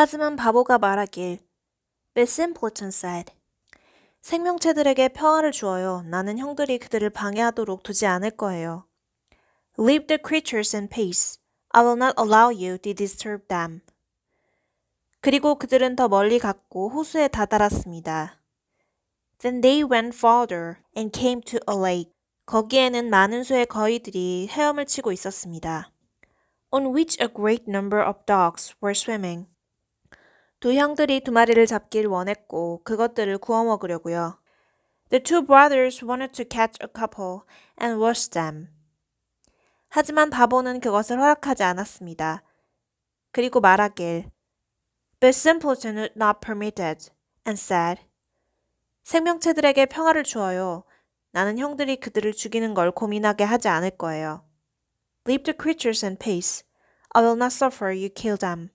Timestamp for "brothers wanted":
35.46-36.34